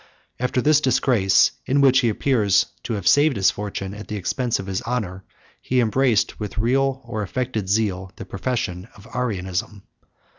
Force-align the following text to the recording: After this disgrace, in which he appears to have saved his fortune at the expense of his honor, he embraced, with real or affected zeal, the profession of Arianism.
After 0.39 0.63
this 0.63 0.81
disgrace, 0.81 1.51
in 1.67 1.79
which 1.79 1.99
he 1.99 2.09
appears 2.09 2.65
to 2.85 2.93
have 2.93 3.07
saved 3.07 3.35
his 3.35 3.51
fortune 3.51 3.93
at 3.93 4.07
the 4.07 4.15
expense 4.15 4.57
of 4.57 4.65
his 4.65 4.81
honor, 4.81 5.23
he 5.61 5.79
embraced, 5.79 6.39
with 6.39 6.57
real 6.57 7.03
or 7.05 7.21
affected 7.21 7.69
zeal, 7.69 8.11
the 8.15 8.25
profession 8.25 8.87
of 8.95 9.07
Arianism. 9.13 9.83